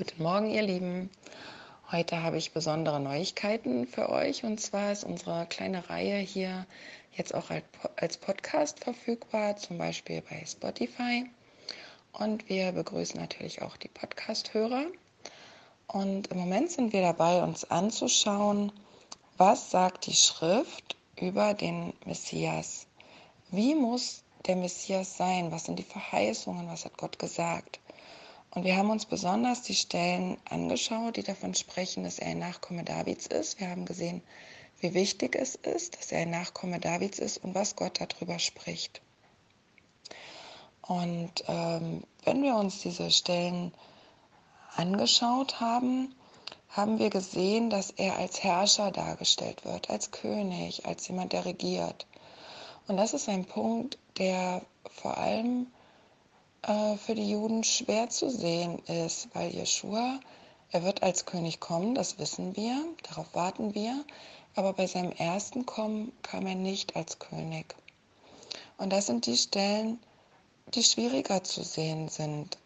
[0.00, 1.10] Guten Morgen, ihr Lieben.
[1.92, 6.64] Heute habe ich besondere Neuigkeiten für euch und zwar ist unsere kleine Reihe hier
[7.12, 7.50] jetzt auch
[7.96, 11.28] als Podcast verfügbar, zum Beispiel bei Spotify.
[12.14, 14.86] Und wir begrüßen natürlich auch die Podcast-Hörer.
[15.88, 18.72] Und im Moment sind wir dabei, uns anzuschauen,
[19.36, 22.86] was sagt die Schrift über den Messias?
[23.50, 25.52] Wie muss der Messias sein?
[25.52, 26.68] Was sind die Verheißungen?
[26.68, 27.80] Was hat Gott gesagt?
[28.52, 32.82] Und wir haben uns besonders die Stellen angeschaut, die davon sprechen, dass er ein Nachkomme
[32.82, 33.60] Davids ist.
[33.60, 34.22] Wir haben gesehen,
[34.80, 39.02] wie wichtig es ist, dass er ein Nachkomme Davids ist und was Gott darüber spricht.
[40.82, 43.72] Und ähm, wenn wir uns diese Stellen
[44.74, 46.14] angeschaut haben,
[46.70, 52.06] haben wir gesehen, dass er als Herrscher dargestellt wird, als König, als jemand, der regiert.
[52.88, 55.68] Und das ist ein Punkt, der vor allem
[56.62, 60.20] äh, für die Juden schwer zu sehen ist, weil Jeschua,
[60.70, 64.04] er wird als König kommen, das wissen wir, darauf warten wir,
[64.54, 67.74] aber bei seinem ersten Kommen kam er nicht als König.
[68.78, 69.98] Und das sind die Stellen,
[70.74, 72.56] die schwieriger zu sehen sind.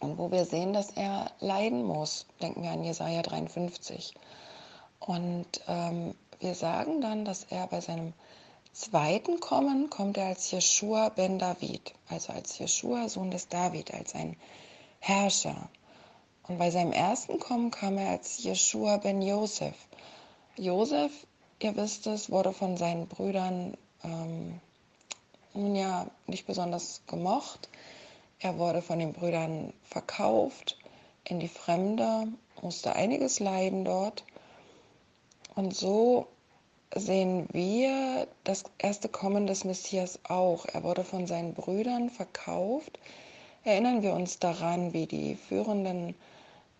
[0.00, 2.26] Und wo wir sehen, dass er leiden muss.
[2.40, 4.14] Denken wir an Jesaja 53.
[5.00, 8.12] Und ähm, wir sagen dann, dass er bei seinem
[8.72, 14.14] zweiten Kommen kommt er als Jeschua ben David, also als Jeschua, Sohn des David, als
[14.14, 14.36] ein
[15.00, 15.68] Herrscher.
[16.46, 19.76] Und bei seinem ersten Kommen kam er als Jeschua ben Josef.
[20.56, 21.12] Josef,
[21.60, 24.60] ihr wisst es, wurde von seinen Brüdern ähm,
[25.54, 27.68] nun ja nicht besonders gemocht.
[28.38, 30.78] Er wurde von den Brüdern verkauft
[31.24, 32.28] in die Fremde,
[32.62, 34.24] musste einiges leiden dort.
[35.54, 36.28] Und so
[36.94, 40.66] sehen wir das erste Kommen des Messias auch.
[40.66, 42.98] Er wurde von seinen Brüdern verkauft.
[43.64, 46.14] Erinnern wir uns daran, wie die führenden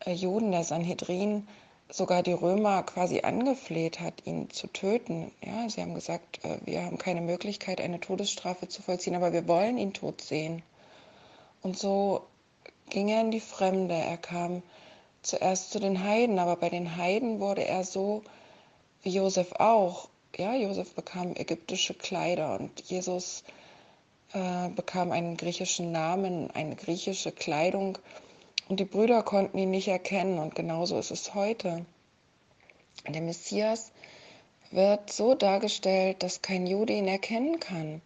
[0.06, 1.46] äh, Juden der Sanhedrin
[1.90, 5.30] sogar die Römer quasi angefleht hat, ihn zu töten.
[5.44, 9.48] Ja, sie haben gesagt, äh, wir haben keine Möglichkeit, eine Todesstrafe zu vollziehen, aber wir
[9.48, 10.62] wollen ihn tot sehen.
[11.62, 12.26] Und so
[12.90, 13.94] ging er in die Fremde.
[13.94, 14.62] Er kam
[15.22, 18.22] zuerst zu den Heiden, aber bei den Heiden wurde er so
[19.04, 20.08] Josef auch.
[20.36, 23.44] Ja, Josef bekam ägyptische Kleider und Jesus
[24.32, 27.98] äh, bekam einen griechischen Namen, eine griechische Kleidung.
[28.68, 30.38] Und die Brüder konnten ihn nicht erkennen.
[30.38, 31.86] Und genauso ist es heute.
[33.06, 33.90] Der Messias
[34.70, 38.02] wird so dargestellt, dass kein Jude ihn erkennen kann.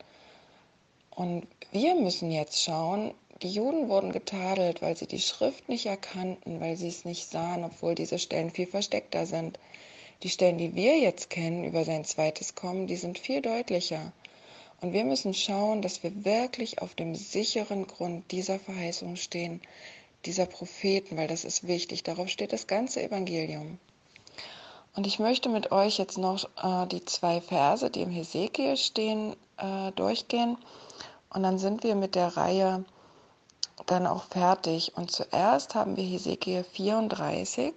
[1.10, 6.60] Und wir müssen jetzt schauen, die Juden wurden getadelt, weil sie die Schrift nicht erkannten,
[6.60, 9.58] weil sie es nicht sahen, obwohl diese Stellen viel versteckter sind.
[10.22, 14.12] Die Stellen, die wir jetzt kennen über sein zweites Kommen, die sind viel deutlicher.
[14.80, 19.60] Und wir müssen schauen, dass wir wirklich auf dem sicheren Grund dieser Verheißung stehen,
[20.24, 22.04] dieser Propheten, weil das ist wichtig.
[22.04, 23.78] Darauf steht das ganze Evangelium.
[24.94, 29.34] Und ich möchte mit euch jetzt noch äh, die zwei Verse, die im Hesekiel stehen,
[29.56, 30.56] äh, durchgehen.
[31.30, 32.84] Und dann sind wir mit der Reihe
[33.86, 34.92] dann auch fertig.
[34.96, 37.74] Und zuerst haben wir Hesekiel 34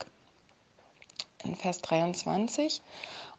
[1.45, 2.81] in Vers 23.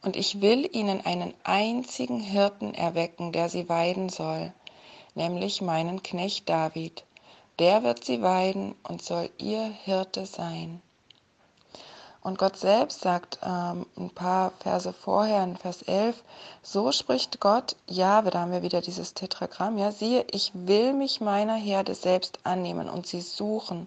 [0.03, 4.53] Und ich will ihnen einen einzigen Hirten erwecken, der sie weiden soll,
[5.15, 7.05] nämlich meinen Knecht David.
[7.59, 10.81] Der wird sie weiden und soll ihr Hirte sein.
[12.27, 16.25] Und Gott selbst sagt ähm, ein paar Verse vorher, in Vers 11,
[16.61, 21.21] so spricht Gott, ja, da haben wir wieder dieses Tetragramm, ja, siehe, ich will mich
[21.21, 23.87] meiner Herde selbst annehmen und sie suchen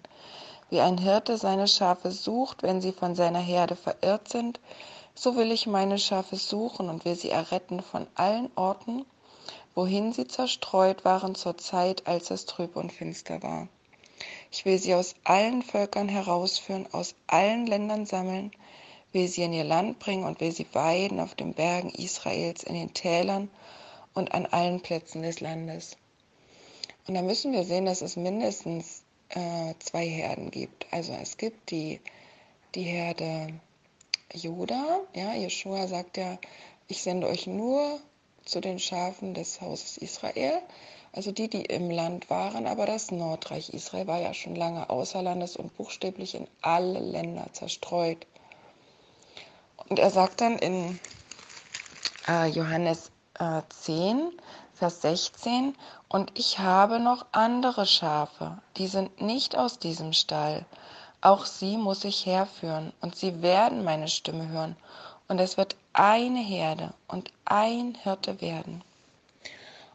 [0.70, 4.60] wie ein Hirte seine Schafe sucht, wenn sie von seiner Herde verirrt sind,
[5.14, 9.04] so will ich meine Schafe suchen und will sie erretten von allen Orten,
[9.74, 13.68] wohin sie zerstreut waren zur Zeit, als es trüb und finster war.
[14.52, 18.52] Ich will sie aus allen Völkern herausführen, aus allen Ländern sammeln,
[19.12, 22.74] will sie in ihr Land bringen und will sie weiden auf den Bergen Israels, in
[22.74, 23.50] den Tälern
[24.14, 25.96] und an allen Plätzen des Landes.
[27.06, 30.86] Und da müssen wir sehen, dass es mindestens äh, zwei Herden gibt.
[30.92, 32.00] Also es gibt die,
[32.74, 33.60] die Herde
[34.32, 36.38] Juda, ja, Jeshua sagt ja,
[36.88, 38.00] ich sende euch nur
[38.44, 40.60] zu den Schafen des Hauses Israel,
[41.12, 45.22] also die, die im Land waren, aber das Nordreich Israel war ja schon lange außer
[45.22, 48.26] Landes und buchstäblich in alle Länder zerstreut.
[49.88, 51.00] Und er sagt dann in
[52.28, 53.10] äh, Johannes
[53.40, 54.32] äh, 10,
[54.80, 55.76] Vers 16,
[56.08, 60.64] und ich habe noch andere Schafe, die sind nicht aus diesem Stall.
[61.20, 64.74] Auch sie muss ich herführen, und sie werden meine Stimme hören,
[65.28, 68.82] und es wird eine Herde und ein Hirte werden.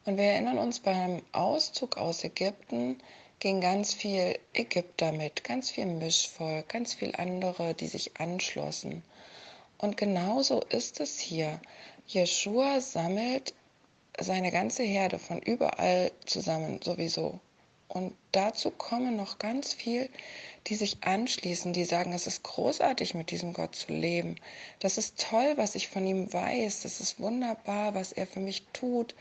[0.05, 3.01] Und wir erinnern uns beim Auszug aus Ägypten,
[3.39, 9.01] ging ganz viel Ägypter mit, ganz viel Mischvolk, ganz viel andere, die sich anschlossen.
[9.79, 11.59] Und genauso ist es hier.
[12.05, 13.55] Jeschua sammelt
[14.19, 17.39] seine ganze Herde von überall zusammen sowieso.
[17.87, 20.09] Und dazu kommen noch ganz viel,
[20.67, 24.35] die sich anschließen, die sagen, es ist großartig, mit diesem Gott zu leben.
[24.79, 26.81] Das ist toll, was ich von ihm weiß.
[26.81, 29.15] Das ist wunderbar, was er für mich tut.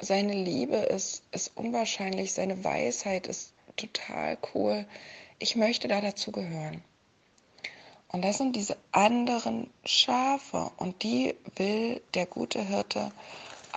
[0.00, 2.32] Seine Liebe ist, ist unwahrscheinlich.
[2.32, 4.86] Seine Weisheit ist total cool.
[5.38, 6.82] Ich möchte da dazu gehören.
[8.08, 13.10] Und das sind diese anderen Schafe und die will der gute Hirte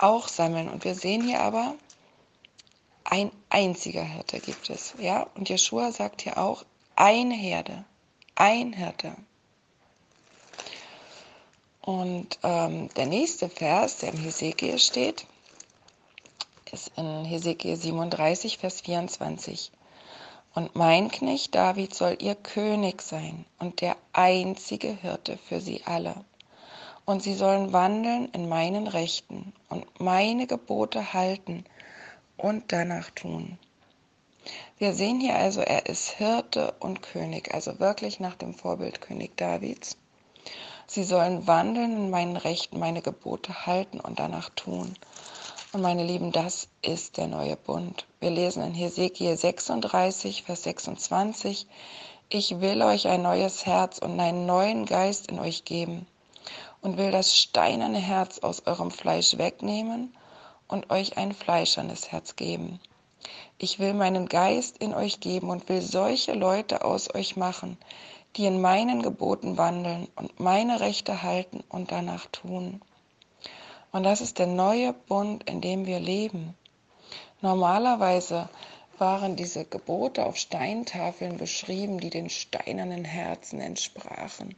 [0.02, 0.68] auch sammeln.
[0.68, 1.74] Und wir sehen hier aber,
[3.04, 4.94] ein einziger Hirte gibt es.
[4.98, 5.26] Ja?
[5.34, 6.64] Und Jeschua sagt hier auch,
[6.96, 7.84] eine Herde,
[8.34, 9.14] ein Hirte.
[11.80, 15.26] Und ähm, der nächste Vers, der im Hesekiel steht,
[16.70, 19.72] ist in Hesekiel 37, Vers 24.
[20.54, 26.24] Und mein Knecht David soll ihr König sein und der einzige Hirte für sie alle.
[27.08, 31.64] Und sie sollen wandeln in meinen Rechten und meine Gebote halten
[32.36, 33.58] und danach tun.
[34.76, 39.38] Wir sehen hier also, er ist Hirte und König, also wirklich nach dem Vorbild König
[39.38, 39.96] Davids.
[40.86, 44.92] Sie sollen wandeln in meinen Rechten, meine Gebote halten und danach tun.
[45.72, 48.06] Und meine Lieben, das ist der neue Bund.
[48.20, 51.66] Wir lesen in Hesekiel 36, Vers 26,
[52.28, 56.06] ich will euch ein neues Herz und einen neuen Geist in euch geben
[56.80, 60.14] und will das steinerne Herz aus eurem Fleisch wegnehmen
[60.68, 62.80] und euch ein fleischernes Herz geben.
[63.58, 67.76] Ich will meinen Geist in euch geben und will solche Leute aus euch machen,
[68.36, 72.80] die in meinen Geboten wandeln und meine Rechte halten und danach tun.
[73.90, 76.54] Und das ist der neue Bund, in dem wir leben.
[77.40, 78.48] Normalerweise
[78.98, 84.56] waren diese Gebote auf Steintafeln beschrieben, die den steinernen Herzen entsprachen.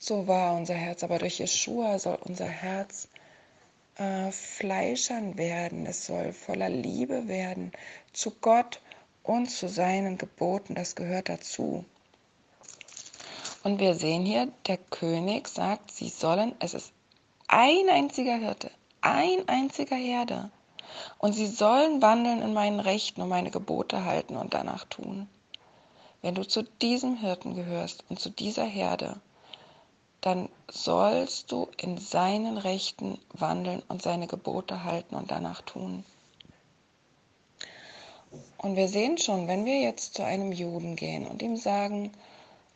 [0.00, 3.08] So war unser Herz, aber durch Jeshua soll unser Herz
[3.96, 7.72] äh, fleischern werden, es soll voller Liebe werden
[8.12, 8.80] zu Gott
[9.24, 11.84] und zu seinen Geboten, das gehört dazu.
[13.64, 16.92] Und wir sehen hier, der König sagt, sie sollen, es ist
[17.48, 20.50] ein einziger Hirte, ein einziger Herde.
[21.18, 25.28] Und sie sollen wandeln in meinen Rechten und meine Gebote halten und danach tun.
[26.22, 29.20] Wenn du zu diesem Hirten gehörst und zu dieser Herde,
[30.20, 36.04] dann sollst du in seinen Rechten wandeln und seine Gebote halten und danach tun.
[38.58, 42.12] Und wir sehen schon, wenn wir jetzt zu einem Juden gehen und ihm sagen,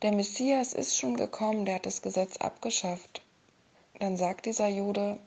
[0.03, 3.23] der Messias ist schon gekommen, der hat das Gesetz abgeschafft,
[3.99, 5.19] dann sagt dieser Jude,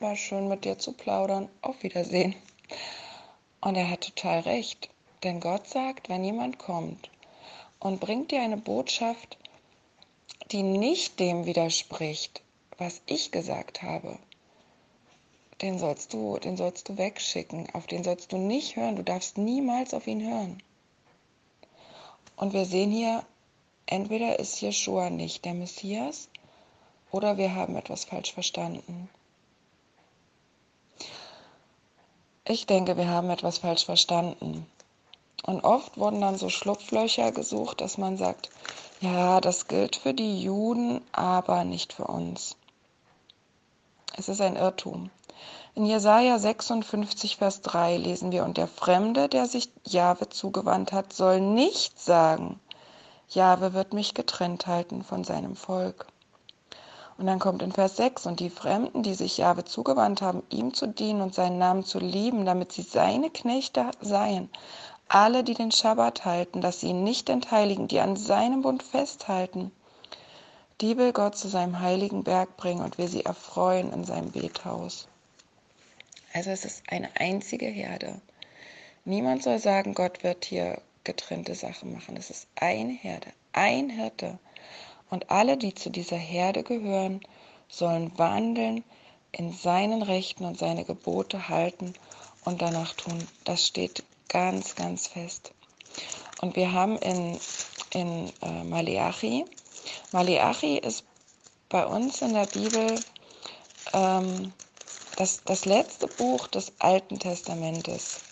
[0.00, 2.34] war schön mit dir zu plaudern, auf Wiedersehen.
[3.60, 4.90] Und er hat total recht,
[5.22, 7.10] denn Gott sagt, wenn jemand kommt
[7.80, 9.38] und bringt dir eine Botschaft,
[10.50, 12.42] die nicht dem widerspricht,
[12.78, 14.18] was ich gesagt habe,
[15.62, 19.38] den sollst du, den sollst du wegschicken, auf den sollst du nicht hören, du darfst
[19.38, 20.62] niemals auf ihn hören.
[22.36, 23.24] Und wir sehen hier,
[23.86, 26.28] entweder ist Jeschua nicht der Messias
[27.10, 29.08] oder wir haben etwas falsch verstanden.
[32.46, 34.66] Ich denke, wir haben etwas falsch verstanden.
[35.46, 38.48] Und oft wurden dann so Schlupflöcher gesucht, dass man sagt,
[39.00, 42.56] ja, das gilt für die Juden, aber nicht für uns.
[44.16, 45.10] Es ist ein Irrtum.
[45.74, 51.12] In Jesaja 56, Vers 3 lesen wir, und der Fremde, der sich Jahwe zugewandt hat,
[51.12, 52.58] soll nicht sagen,
[53.28, 56.06] Jahwe wird mich getrennt halten von seinem Volk.
[57.18, 60.72] Und dann kommt in Vers 6, und die Fremden, die sich Jahwe zugewandt haben, ihm
[60.72, 64.48] zu dienen und seinen Namen zu lieben, damit sie seine Knechte seien,
[65.08, 69.70] alle, die den Schabbat halten, dass sie ihn nicht entheiligen, die an seinem Bund festhalten,
[70.80, 75.08] die will Gott zu seinem heiligen Berg bringen und will sie erfreuen in seinem Bethaus.
[76.32, 78.20] Also es ist eine einzige Herde.
[79.04, 82.16] Niemand soll sagen, Gott wird hier getrennte Sachen machen.
[82.16, 84.38] Es ist eine Herde, ein Hirte.
[85.10, 87.20] Und alle, die zu dieser Herde gehören,
[87.68, 88.82] sollen wandeln
[89.30, 91.94] in seinen Rechten und seine Gebote halten
[92.44, 93.26] und danach tun.
[93.44, 94.02] Das steht
[94.34, 95.54] ganz, ganz fest.
[96.40, 97.38] Und wir haben in,
[97.92, 99.44] in äh, Maleachi,
[100.10, 101.04] Maleachi ist
[101.68, 103.00] bei uns in der Bibel
[103.92, 104.52] ähm,
[105.16, 108.22] das, das letzte Buch des Alten Testamentes.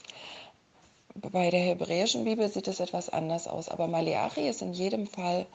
[1.14, 5.46] Bei der hebräischen Bibel sieht es etwas anders aus, aber Maleachi ist in jedem Fall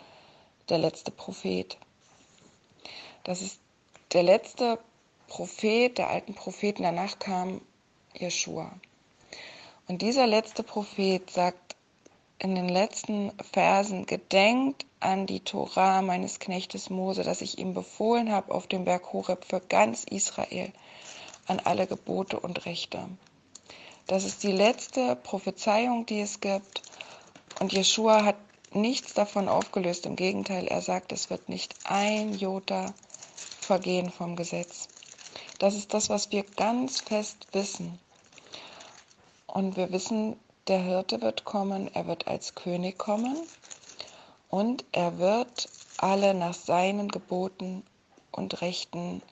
[0.70, 1.77] der letzte Prophet.
[3.25, 3.60] Das ist
[4.13, 4.80] der letzte
[5.27, 6.84] Prophet der alten Propheten.
[6.84, 7.60] Danach kam
[8.13, 8.72] Jeschua.
[9.88, 11.75] Und dieser letzte Prophet sagt
[12.39, 18.32] in den letzten Versen, gedenkt an die Tora meines Knechtes Mose, dass ich ihm befohlen
[18.32, 20.74] habe auf dem Berg Horeb für ganz Israel,
[21.48, 23.08] an alle Gebote und Rechte.
[24.08, 26.82] Das ist die letzte Prophezeiung, die es gibt.
[27.60, 28.38] Und Jeshua hat
[28.74, 30.06] nichts davon aufgelöst.
[30.06, 32.94] Im Gegenteil, er sagt, es wird nicht ein Jota
[33.62, 34.89] vergehen vom Gesetz.
[35.60, 38.00] Das ist das, was wir ganz fest wissen.
[39.58, 40.36] Und wir wissen,
[40.68, 43.36] der Hirte wird kommen, er wird als König kommen
[44.50, 47.82] und er wird alle nach seinen Geboten
[48.32, 49.24] und Rechten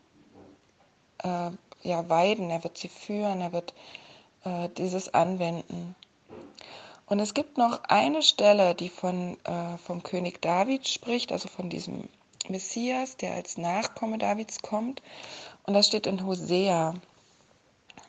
[1.20, 1.52] äh,
[1.84, 3.76] ja, weiden, er wird sie führen, er wird
[4.46, 5.94] äh, dieses anwenden.
[7.06, 11.70] Und es gibt noch eine Stelle, die von, äh, vom König David spricht, also von
[11.70, 12.10] diesem
[12.50, 15.04] Messias, der als Nachkomme Davids kommt.
[15.68, 16.96] Und das steht in Hosea.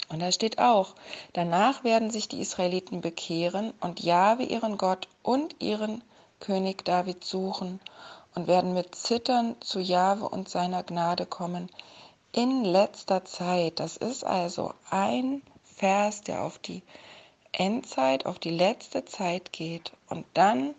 [0.08, 0.94] Und da steht auch,
[1.32, 6.02] danach werden sich die Israeliten bekehren und Jahwe ihren Gott und ihren
[6.38, 7.80] König David suchen
[8.34, 11.70] und werden mit Zittern zu Jahwe und seiner Gnade kommen.
[12.32, 16.82] In letzter Zeit, das ist also ein Vers, der auf die
[17.52, 19.92] Endzeit, auf die letzte Zeit geht.
[20.08, 20.74] Und dann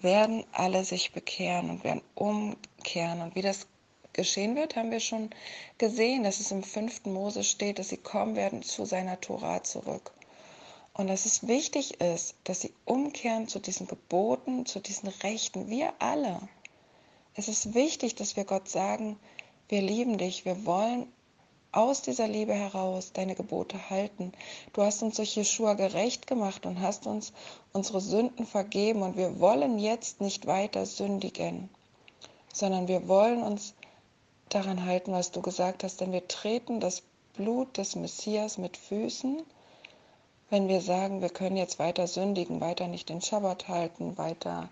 [0.00, 3.20] werden alle sich bekehren und werden umkehren.
[3.20, 3.66] Und wie das
[4.14, 5.30] geschehen wird, haben wir schon
[5.78, 10.12] gesehen, dass es im fünften Mose steht, dass sie kommen werden zu seiner Tora zurück.
[10.94, 15.68] Und dass es wichtig ist, dass sie umkehren zu diesen Geboten, zu diesen Rechten.
[15.68, 16.40] Wir alle.
[17.34, 19.18] Es ist wichtig, dass wir Gott sagen,
[19.68, 21.12] wir lieben dich, wir wollen
[21.74, 24.32] aus dieser Liebe heraus deine Gebote halten.
[24.72, 27.32] Du hast uns durch Jeshua gerecht gemacht und hast uns
[27.72, 31.68] unsere Sünden vergeben und wir wollen jetzt nicht weiter sündigen,
[32.52, 33.74] sondern wir wollen uns
[34.48, 37.02] daran halten, was du gesagt hast, denn wir treten das
[37.34, 39.42] Blut des Messias mit Füßen,
[40.50, 44.68] wenn wir sagen, wir können jetzt weiter sündigen, weiter nicht den Schabbat halten, weiter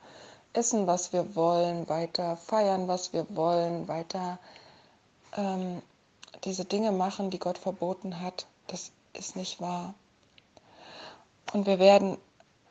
[0.52, 4.38] essen, was wir wollen, weiter feiern, was wir wollen, weiter
[5.36, 5.82] ähm,
[6.44, 8.46] diese Dinge machen, die Gott verboten hat.
[8.66, 9.94] Das ist nicht wahr.
[11.52, 12.18] Und wir werden,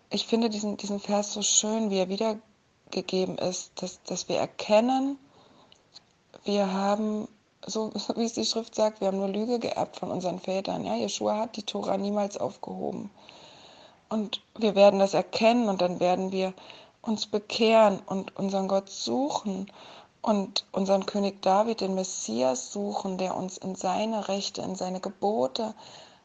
[0.09, 5.17] ich finde diesen, diesen Vers so schön, wie er wiedergegeben ist, dass, dass wir erkennen,
[6.43, 7.27] wir haben,
[7.65, 10.85] so wie es die Schrift sagt, wir haben nur Lüge geerbt von unseren Vätern.
[10.85, 13.09] Ja, Jeshua hat die Tora niemals aufgehoben.
[14.09, 16.53] Und wir werden das erkennen und dann werden wir
[17.01, 19.71] uns bekehren und unseren Gott suchen
[20.21, 25.73] und unseren König David, den Messias, suchen, der uns in seine Rechte, in seine Gebote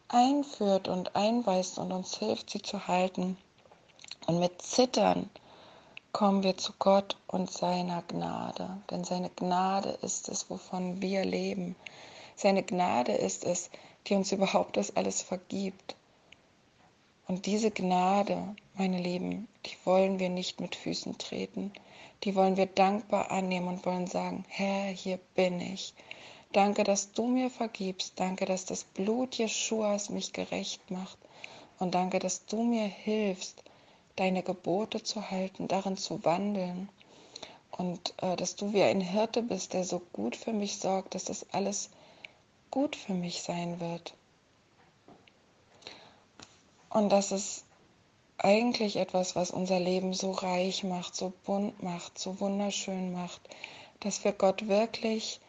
[0.09, 3.37] einführt und einweist und uns hilft, sie zu halten.
[4.27, 5.31] Und mit Zittern
[6.17, 8.79] kommen wir zu Gott und seiner Gnade.
[8.91, 11.77] Denn seine Gnade ist es, wovon wir leben.
[12.37, 13.71] Seine Gnade ist es,
[14.07, 15.95] die uns überhaupt das alles vergibt.
[17.29, 21.73] Und diese Gnade, meine Lieben, die wollen wir nicht mit Füßen treten
[22.25, 25.95] die wollen wir dankbar annehmen und wollen sagen, Herr, hier bin ich.
[26.53, 28.19] Danke, dass du mir vergibst.
[28.19, 31.19] Danke, dass das Blut Jeschuas mich gerecht macht.
[31.79, 33.63] Und danke, dass du mir hilfst,
[34.17, 36.89] deine Gebote zu halten, darin zu wandeln.
[37.71, 41.25] Und äh, dass du wie ein Hirte bist, der so gut für mich sorgt, dass
[41.25, 41.91] das alles
[42.71, 44.15] gut für mich sein wird.
[46.89, 47.65] Und dass es
[48.39, 53.41] eigentlich etwas, was unser Leben so reich macht, so bunt macht, so wunderschön macht,
[54.01, 55.41] dass wir Gott wirklich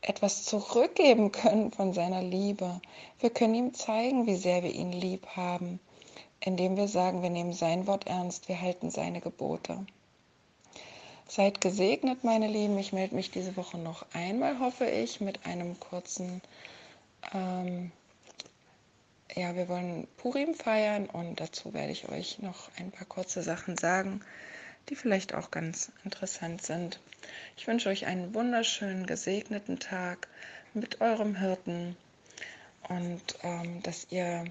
[0.00, 2.80] etwas zurückgeben können von seiner Liebe.
[3.20, 5.80] Wir können ihm zeigen, wie sehr wir ihn lieb haben,
[6.44, 9.84] indem wir sagen, wir nehmen sein Wort ernst, wir halten seine Gebote.
[11.28, 12.76] Seid gesegnet, meine Lieben.
[12.78, 16.42] Ich melde mich diese Woche noch einmal, hoffe ich, mit einem kurzen
[17.32, 17.92] ähm,
[19.34, 23.78] ja, wir wollen Purim feiern und dazu werde ich euch noch ein paar kurze Sachen
[23.78, 24.20] sagen,
[24.88, 27.00] die vielleicht auch ganz interessant sind.
[27.56, 30.28] Ich wünsche euch einen wunderschönen, gesegneten Tag
[30.74, 31.96] mit eurem Hirten
[32.88, 34.44] und ähm, dass ihr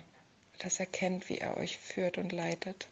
[0.63, 2.87] das erkennt, wie er euch führt und leitet.